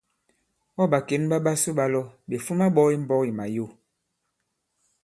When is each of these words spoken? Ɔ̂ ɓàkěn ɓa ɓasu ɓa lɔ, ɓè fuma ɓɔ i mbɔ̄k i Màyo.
Ɔ̂ 0.81 0.85
ɓàkěn 0.91 1.23
ɓa 1.31 1.37
ɓasu 1.45 1.69
ɓa 1.77 1.85
lɔ, 1.93 2.01
ɓè 2.27 2.35
fuma 2.45 2.65
ɓɔ 2.75 2.81
i 2.93 2.97
mbɔ̄k 3.03 3.21
i 3.29 3.31
Màyo. 3.37 3.65